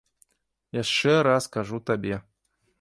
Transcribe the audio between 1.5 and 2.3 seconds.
кажу табе.